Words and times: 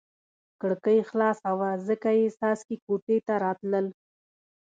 کړکۍ 0.61 0.99
خلاصه 1.09 1.49
وه 1.59 1.69
ځکه 1.87 2.09
یې 2.19 2.27
څاڅکي 2.37 2.75
کوټې 2.85 3.17
ته 3.27 3.33
راتلل. 3.43 3.85